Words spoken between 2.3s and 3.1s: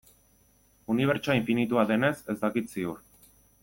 ez dakit ziur.